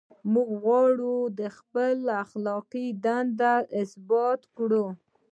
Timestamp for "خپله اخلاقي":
1.57-2.85